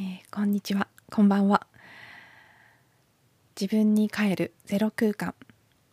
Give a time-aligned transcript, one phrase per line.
[0.00, 0.88] えーこんにちは。
[1.12, 1.66] こんばんは。
[3.60, 5.34] 自分に帰るゼロ空間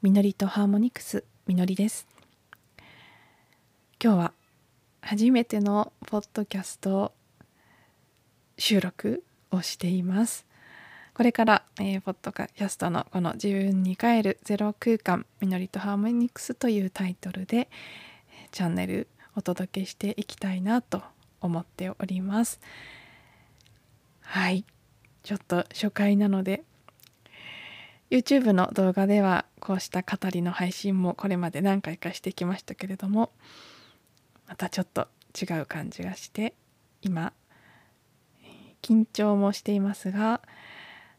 [0.02, 2.08] みのりとハーモニクスみのりです。
[4.02, 4.34] 今日は
[5.02, 7.12] 初めてのポッドキャスト
[8.58, 10.46] 収録をしています。
[11.14, 17.70] これから、えーポッドキャストのこの自分に帰るゼロ空間みのりとハーモニクスというタイトルでえ
[18.52, 21.04] チャンネルお届けしていきたいなと
[21.42, 22.62] 思っております。
[24.30, 24.66] はい。
[25.24, 26.64] ちょっと初回なので
[28.10, 33.32] YouTube の動画ではこうした語りの配信もこれまで何回かしてきましたけれども
[34.48, 36.54] またちょっと違う感じがして
[37.02, 37.34] 今
[38.82, 40.42] 緊張もしていますが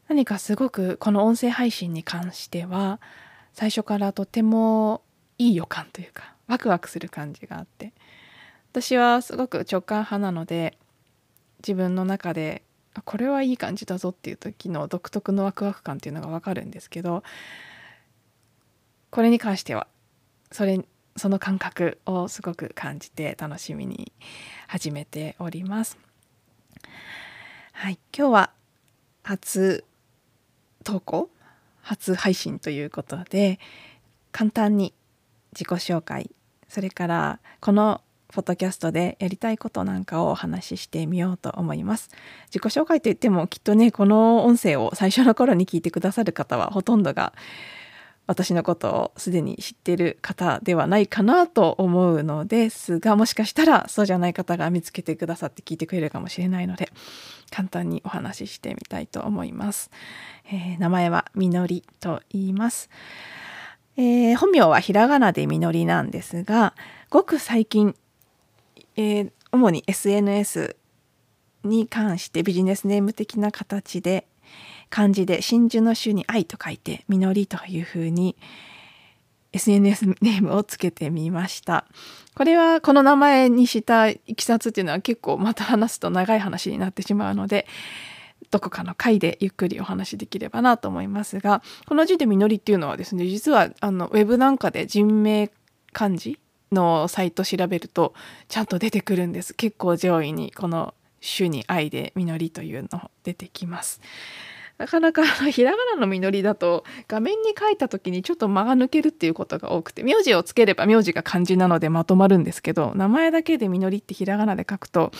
[0.07, 2.99] 何かすごくこの音声配信に関しては
[3.53, 5.03] 最初からとても
[5.37, 7.93] いい予感というかワクワクする感じがあって
[8.71, 10.79] 私はすごく直感派なので
[11.59, 12.63] 自分の中で
[13.05, 17.23] これはいい感じだぞっていう時の独特のワクワク感っていうのが分かるんですけど
[19.09, 19.87] これに関しては
[20.51, 20.83] それ
[21.15, 24.11] その感覚をすごく感じて楽しみに
[24.67, 25.97] 始めております。
[27.73, 28.51] はい、今日は
[29.23, 29.83] 初
[30.83, 31.29] 投稿
[31.81, 33.59] 初配信ということで
[34.31, 34.93] 簡単に
[35.53, 36.31] 自己紹介
[36.67, 38.01] それからこの
[38.33, 42.09] ポッドキャストでやりたいことなんかをお話ししてみようと思います。
[42.53, 47.33] 自己紹介といってもきっとねこの音声を最初の頃に聞いてくださる方はほとんどが
[48.27, 56.91] 私のことをすでに知っている方ではないかなと思うのですがもしかしたらそうじゃない方が見つけてくださって聞いてくれるかもしれないので
[57.49, 59.89] 簡単にお話ししてみたいと思います。
[60.45, 62.91] えー名前はみのりと言います。
[63.97, 66.75] えー本名はひらがなでみのりなんですが
[67.09, 67.95] ごく最近、
[68.99, 70.75] えー主に SNS
[71.63, 74.27] に関してビジネスネーム的な形で
[74.89, 78.35] 漢字で真珠の種に愛と書いてみのりというふうに
[79.51, 81.85] SNS ネームをつけてみました。
[82.35, 87.65] これはこの名前にしたいきさつっていうのは結構また話すと長い話になってしまうので
[88.51, 95.51] どこかの回でゆっくりお話しできればなと思いますがこの字でみのりっていうのはですね実はあのウェブなんかで人名
[95.91, 96.39] 漢字
[96.71, 98.13] のサイト調べると
[98.47, 100.93] ちゃんと出てくるんです結構上位にこの
[101.37, 104.01] 「種に愛でみのり」というの出てきます
[104.77, 115.11] なかなかあのひらがなのみのりだと画面に書いた時にちょっと間が抜けるっていうことが多くて名字をつければ名字が漢字なのでまとまるんですけど名前だけでみのりってひらがなで書くと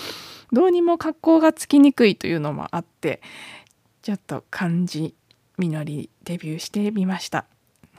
[0.53, 3.21] どうにも格好がつきにくいというのもあって
[4.01, 5.13] ちょっと漢字
[5.57, 7.45] みのりデビューしてみました。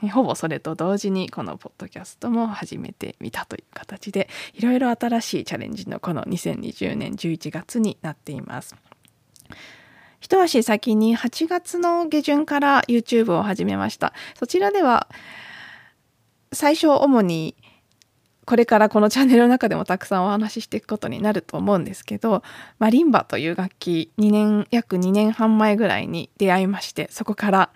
[0.09, 8.75] ほぼそれと同時にこのポッドキャストも始めてみたという形でいろいろ新しいチャレンジのこの2020年11月になっています。
[10.19, 14.13] 一足先に8月の下旬から YouTube を始めました。
[14.37, 15.07] そちらでは
[16.53, 17.55] 最初主に
[18.45, 22.43] これからこのチャンネルの中でもたくさんお話ししていくことになると思うんですけど
[22.79, 27.69] マリンバという楽器2年約2年半前ぐらいに出会いましてそこから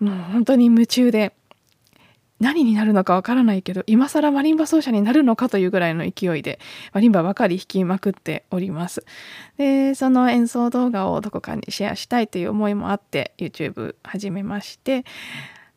[0.00, 1.34] もう本当に夢中で
[2.38, 6.58] 何になるのかわからないけど今更マリンバ奏者になるのかというぐらいの勢いで
[6.92, 9.04] マリンバばかり弾きまくっております。
[9.56, 15.04] でその演奏動画をどこかにシェアしたいという思いもあって YouTube 始めまして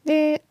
[0.06, 0.44] で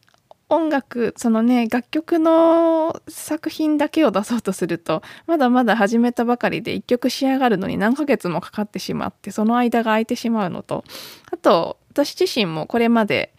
[0.51, 10.85] 音楽そのね楽曲の作品だけを出そうとするとまだまだ始めたばかりで一曲仕上がるのに何ヶ月もかかってしまってその間が空いてしまうのと
[11.31, 13.35] あと私自身もこれまで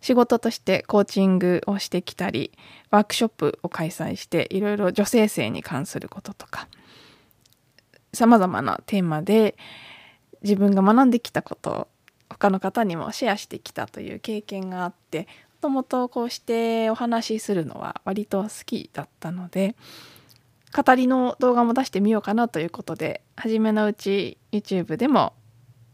[0.00, 2.52] 仕事としてコーチングをしてきたり
[2.90, 6.68] ワークショップを開催していろいろ女性性に関することとか
[8.12, 9.56] さまざまなテーマで
[10.42, 11.88] 自分が学んできたことを
[12.28, 15.26] 他の方にもシェアしてきたという経験があっても
[15.60, 19.74] ともとこうしてお話しするのは割と好きだったので
[20.76, 25.32] 語りの動画も出してみようかなということで初めのうち YouTube でも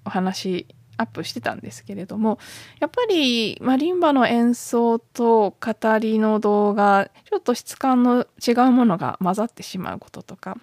[0.04, 0.66] お話
[0.96, 2.38] アップしてたんですけれども
[2.80, 10.58] やっぱりマリンバの演奏と語りの動画ちょっと質感の違うものが混ざってしまうこととか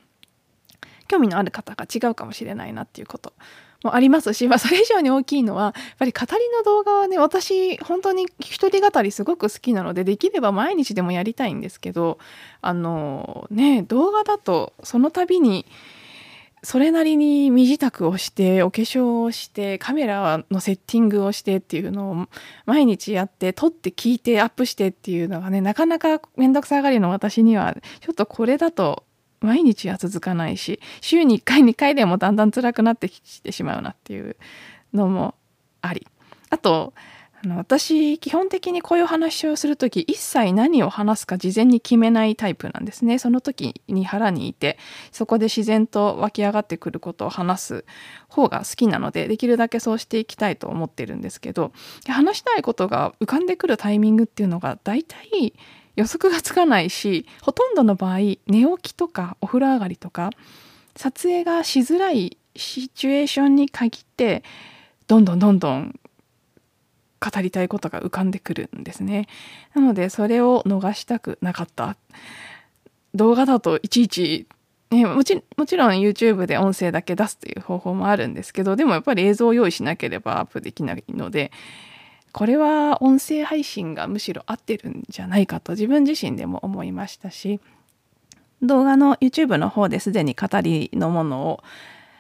[1.08, 3.34] 興味のある方が違うかもしれないなっていうこと
[3.84, 12.20] もありますし、まあ、それ以上に大きいのはやっぱり語りの動画はね私本当に一人語りすごく好きなのでできれば毎日でもやりたいんですけど
[12.62, 15.66] あのね動画だとその度に
[16.64, 22.28] それなりに身支度をしてお化粧をしてカメラのセッティングをしてっていうのを
[22.66, 29.04] 毎日やって撮って聞いてアップしてっていうのがねなかなか面倒くさがりの私にはちょっとこれだと
[29.42, 34.36] 毎日は続かないし週に1回2回でもだんだん辛くなってきてしまうなっていう
[34.94, 35.36] のも
[35.82, 36.08] あり。
[36.50, 36.94] あと
[37.42, 43.18] あの私基本的にこういう話をする時一切何を話すか事前に決めないタイプなんですね。
[43.18, 44.78] その時に腹にいて
[45.12, 47.86] そこで自然と湧き上がってくることを話す
[48.28, 51.72] 方が好きなのでできるだけそうしていきたいと思ってるんですけど
[52.08, 55.54] 話したいことが浮かんでくるタイミングっていうのが大体
[55.96, 60.32] 予測がつかないしほとんどの場合寝起きとかお風呂上がりとか
[60.96, 64.44] 撮影がしづらいシチュエーションに限って
[65.08, 66.00] どんどんどんどん
[67.20, 69.28] 語りたいことが浮かんでくるんですね。
[69.74, 71.98] なのでそれを逃したくなかった。
[73.16, 74.48] 動画だといちいち、
[74.92, 81.52] ね、もちもちろん YouTube で音声だけ出すという方法もあるんですけどでもやっぱり映像を用意しなければアップできないので
[82.32, 87.60] これは音声配信がむしろ合ってるんじゃないかと自分自身でも思いましたし
[88.62, 91.64] 動画の YouTube の方ですでに語りのものを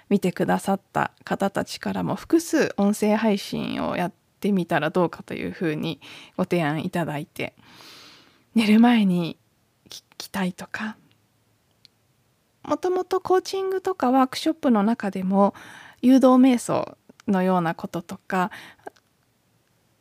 [0.10, 6.00] 見てくださった方たちからも複数音声配信をやっってみたらどうかというふうに
[6.38, 7.54] ご提案いただいて
[8.56, 9.38] 寝る前に
[9.90, 10.96] 聞きたいとか
[12.64, 15.54] もともとコーチングとかワークショップの中でも
[16.02, 16.98] 誘導瞑想
[17.28, 18.52] のようなこととか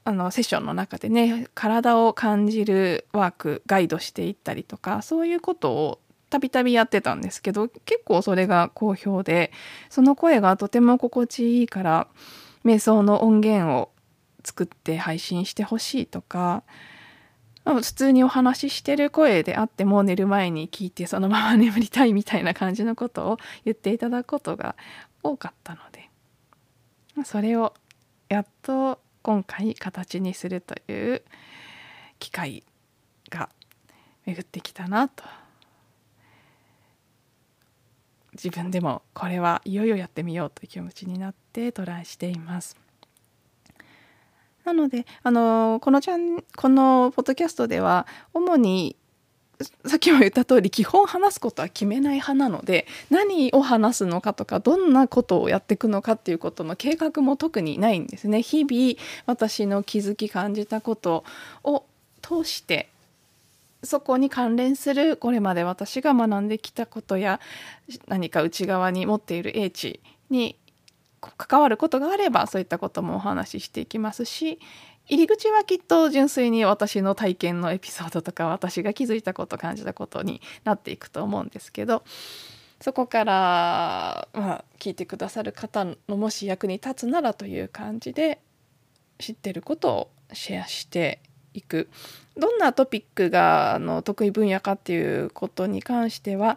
[0.05, 6.01] あのセッションの中でね体を感じるワークガイドしていったりとかそういうことを
[6.31, 9.51] たびたびやってたんですけど結構それが好評で
[9.91, 12.09] その声がとても心地いいから
[12.65, 13.91] 瞑想の音源を
[14.45, 16.63] 作って配信してほしいとか
[17.65, 24.75] 普通にお話ししてる声であっても寝る前に聞いてそのまま眠りたいみたいな感じのことを言っていただくことが
[25.23, 26.09] 多かったので
[27.25, 27.75] それを
[28.29, 31.23] やっと今回形にするという
[32.19, 32.65] 機会
[33.29, 33.51] が
[34.25, 35.25] 巡ってきたなと
[38.33, 42.88] 自分でもこれはいよいよやってみようという気持ちになってトライしています。
[44.69, 48.97] なのであのこのチャンこのポッドキャストでは主に
[49.87, 58.43] さっきも言った通り基本話すことは決めない派なので何を話すのかとかどんなことをやっていくのかっていうことの計画も特にないんですね。
[58.43, 61.25] 日々私の気づき感じたこと
[61.65, 61.85] を
[62.21, 62.91] 通して
[63.83, 67.41] そこに関連するこれまで私が学んできたことや
[68.07, 70.01] 何か内側に持っている英知
[70.31, 70.57] に
[71.21, 74.59] 関わることがあればそういったこともお話ししていきますし
[75.09, 82.03] 入り口はきっと純粋に私の体験のエピソードとか私が気づいたこと感じたことになっていくと思うんですけど
[82.81, 88.41] そこから、まあ、聞いてくださる方のもし役に立つならという感じで
[89.19, 91.21] 知ってることをシェアして
[91.55, 91.89] いく。
[92.37, 96.57] どんなトピックがあの得意分野かっていうことに関しては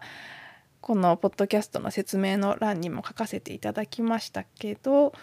[0.81, 5.13] このポッドキャストの説明の欄にも書かせていただきましたけど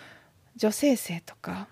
[0.57, 1.69] 女性性とか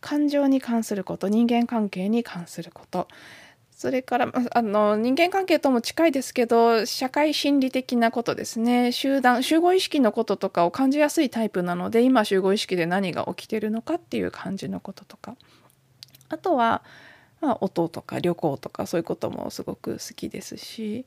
[0.00, 3.08] 感情に関すること人間関係に関すること。
[3.72, 8.92] それからあの人間関係とも近いですけど社会心理的なことですね。
[8.92, 15.34] 集団集合意識のこととかを感じやすいタイプなので今集合意識で何が起きてるのかっていう感じのこととか。
[16.28, 16.82] あとは、
[17.40, 21.06] まあ、音とか旅行とかそういうこともすごく好きですし。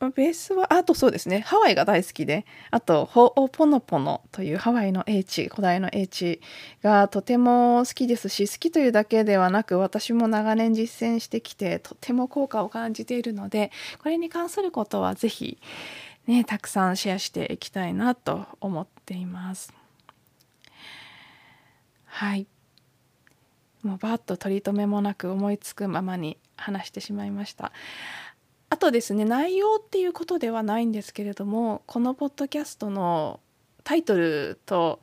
[0.00, 6.40] ベースはあとそうですねハワイが大好きであとホオポノポノというハワイの英知古代の英知
[6.82, 15.58] がとても好きですし好きというだけではなく私も長年実践してきてとても効果を感じているのでこれに関することは是非
[16.28, 19.72] ねたくさんシェアしていきたいなと思っています。
[22.04, 22.46] はい
[23.82, 27.72] もうバッと取り留めもなく思いつくままに話してしまいました。
[28.78, 33.40] とですね内容っていうことではないんですけれどもこのポッドキャストの
[33.84, 35.00] タイトルと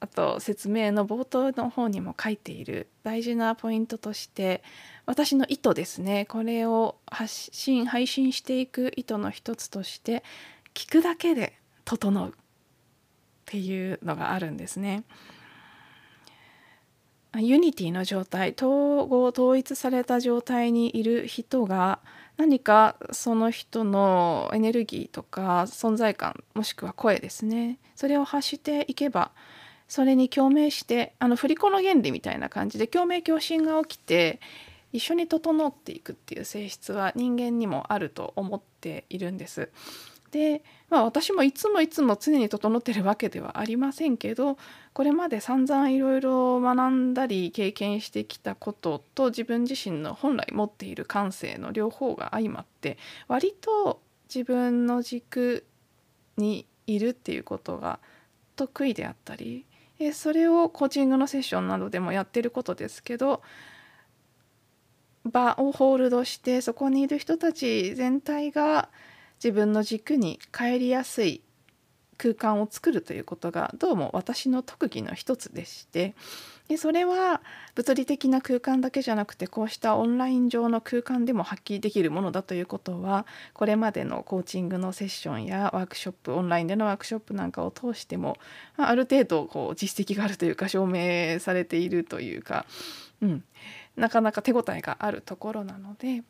[0.00, 4.62] あと説明の冒頭の方にも書いている大事なポイントとして
[5.06, 10.22] 私の意図ですねこれを発信配信していく意図の一つとして
[10.74, 12.32] 聞くだけで整うっ
[13.46, 15.04] ていうのがあるんですね。
[17.38, 22.00] unity の状態統合統一された状態にいる人が
[22.36, 29.30] 何かその人のエネルギーとか存在感もしくは声ですねそれを発していけば
[29.88, 34.40] それに共鳴してあの振り子の原理みたいな感じで共鳴共振が起きて
[34.92, 39.70] 一緒に整っていくっていう性質は人間にもあると思っているんです。
[40.30, 44.58] で、まあ、私もいつもいつも常に整ってるわけではありませんけど
[44.92, 54.00] これまで散々いろいろ学んだり経験してきたことと自分自身の本来持っている感性の両方が相まって割と
[54.32, 55.64] 自分の軸
[56.36, 57.98] にいるっていうことが
[58.56, 59.64] 得意であったり
[60.12, 63.42] それをコーチングのセッションなどでもやってることですけど
[65.24, 68.88] 場をホールドしてそこにいる人たち全体が
[69.42, 71.42] 自分の軸に帰りやすい
[72.18, 76.14] 空間を作るということがどうも私の特技の一つでして
[76.68, 77.42] でそれは
[77.74, 88.36] 物理的な空間だけじゃなくてこうしたオンライン上の空間でも発揮できるものだということはこれまでのコーチングのセッションやワークショップオンラインでのワークショップなんかを通しても
[88.76, 92.66] ある程度こう実績があるというか証明されているというか、
[93.20, 93.44] うん、
[93.96, 96.22] なかなか手応えがあるところなので。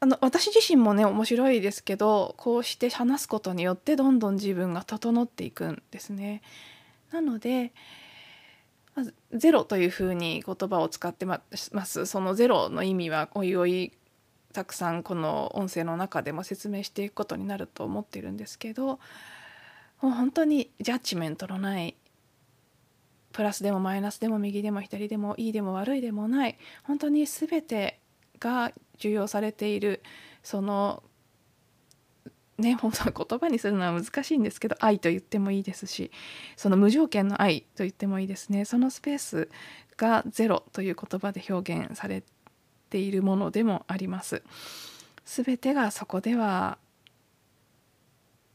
[0.00, 6.42] あの私自身もね面白いですけどこうして話すことによってどんどん自分が整っていくんですね。
[7.12, 7.72] なので、
[8.96, 11.40] まずゼロというふうに言葉を使ってま
[11.84, 13.92] すそのゼロの意味はおいおい
[14.54, 18.98] たくさんこの音声の中でも説明していくことになると思ってるんですけども
[20.04, 21.94] う本当にジャッジメントのない
[23.32, 28.00] プラスでもマイナスでも右でも左でもいいでも悪いでもない本当に全て
[28.38, 30.02] が重要されている
[30.42, 31.02] その
[32.58, 36.10] ね本当は言葉にするのは難しいんですけど愛と言ってもいいですし
[36.56, 39.48] その無条件の愛と言ってもいいですねそのスペース
[39.96, 42.22] がゼロという言葉で表現され
[42.90, 44.42] ているものでもあります。
[45.24, 46.78] 全てがそこでは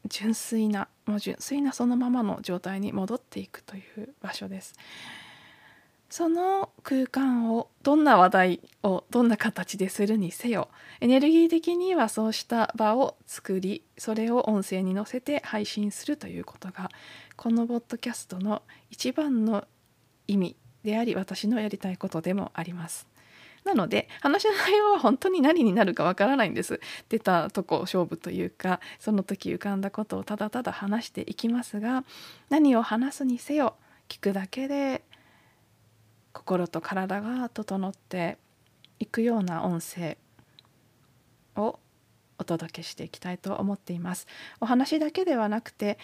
[0.08, 4.74] 純粋なもう純粋なそのままの状態に戻っていくという場所です。
[6.12, 10.68] その空間をどんな話題をどんな形でするにせよ
[11.00, 16.90] エネルギー的にはそうした場を作りそれを音声に乗せて配信するということが
[17.34, 19.64] このポッドキャストの一番の
[20.28, 23.08] 意味であり私のやりたいことでもあります。
[23.64, 26.78] なので話の内容は本当に何になるかわからないんです。
[27.08, 32.04] 出たとこ勝負というかその時浮かんだことをただただ話していきますが
[32.50, 33.76] 何を話すにせよ
[34.10, 35.04] 聞くだけで
[36.42, 38.36] 心と体が整って
[38.98, 40.18] いくような音声
[41.54, 41.78] を
[42.36, 44.26] お届けしていきたいと思っています。
[44.60, 45.98] お話だけではなくて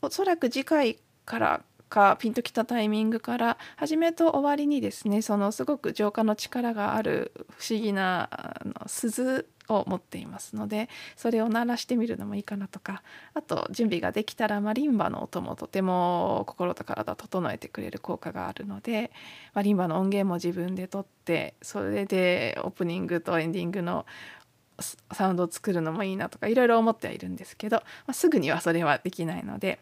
[0.00, 13.02] おそらく次回からかピンときたタイミングから初めと終わりにですねそのすごく浄化の力がある不思議なあの鈴を持っていますのでそれを鳴らしてみるのもいいかなとか
[13.34, 19.10] あと準備ができたらマリンバの音もとても心と体を整えてくれる効果があるので
[19.54, 24.06] マリンバの音源も自分で撮ってそれでオープニングとエンディングの
[25.12, 29.78] サウンドを作るのもいいなとかいろいろ思ってはいるんですけど、まあ、すぐにはそれはできないので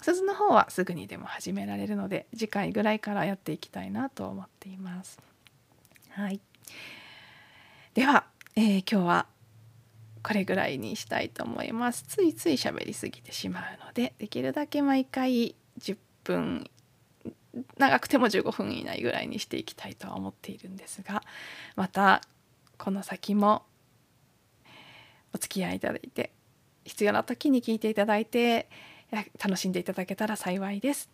[0.00, 5.18] 鈴の方はすぐにでも始められるので次回ぐらいからやっていきたいなと思っています。
[6.10, 6.40] はい、
[7.94, 8.24] では
[8.60, 9.26] え、今日は
[10.24, 16.68] これぐらいにしたいと思いますついつい喋りすぎてしまうのでできるだけ毎回10分
[17.76, 21.22] 長くても15分以内ぐらいにしていきたいとは思っているんですが
[21.76, 22.20] また
[22.78, 23.62] この先も
[25.32, 26.32] お付き合いいただいて
[26.84, 28.68] 必要な時に聞いていただいて
[29.38, 31.08] 楽しんでいただけたら幸いです。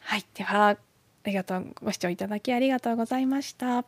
[0.00, 0.78] はい、ではあ
[1.26, 3.84] りがとうご視聴いただきありがとうございました。